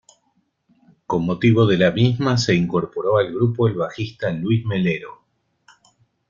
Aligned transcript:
Con 1.05 1.25
motivo 1.27 1.67
de 1.67 1.77
la 1.77 1.91
misma 1.91 2.35
se 2.39 2.55
incorporó 2.55 3.17
al 3.19 3.31
grupo 3.31 3.67
el 3.67 3.75
bajista 3.75 4.31
Luis 4.31 4.65
Melero. 4.65 5.21